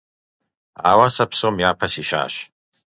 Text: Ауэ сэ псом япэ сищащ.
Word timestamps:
Ауэ 0.89 1.07
сэ 1.15 1.25
псом 1.29 1.55
япэ 1.69 1.87
сищащ. 1.93 2.33